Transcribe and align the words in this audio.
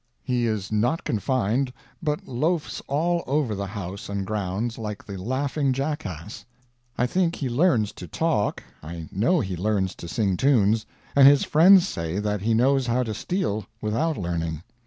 He 0.23 0.47
is 0.47 0.71
not 0.71 1.03
confined, 1.03 1.71
but 2.01 2.27
loafs 2.27 2.81
all 2.87 3.23
over 3.27 3.53
the 3.53 3.67
house 3.67 4.09
and 4.09 4.25
grounds, 4.25 4.79
like 4.79 5.05
the 5.05 5.15
laughing 5.15 5.73
jackass. 5.73 6.43
I 6.97 7.05
think 7.05 7.35
he 7.35 7.47
learns 7.49 7.91
to 7.91 8.07
talk, 8.07 8.63
I 8.81 9.09
know 9.11 9.41
he 9.41 9.55
learns 9.55 9.93
to 9.97 10.07
sing 10.07 10.37
tunes, 10.37 10.87
and 11.15 11.27
his 11.27 11.43
friends 11.43 11.87
say 11.87 12.17
that 12.17 12.41
he 12.41 12.55
knows 12.55 12.87
how 12.87 13.03
to 13.03 13.13
steal 13.13 13.67
without 13.79 14.17
learning. 14.17 14.63